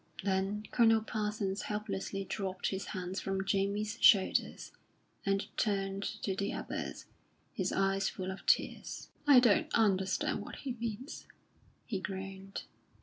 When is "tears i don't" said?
8.47-9.71